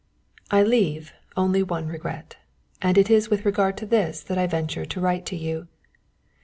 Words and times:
I 0.49 0.63
leave 0.63 1.13
only 1.37 1.61
one 1.61 1.85
regret, 1.87 2.35
and 2.81 2.97
it 2.97 3.11
is 3.11 3.29
with 3.29 3.45
regard 3.45 3.77
to 3.77 3.85
this 3.85 4.23
that 4.23 4.37
I 4.39 4.47
venture 4.47 4.83
to 4.83 4.99
write 4.99 5.27
to 5.27 5.35
you. 5.37 5.67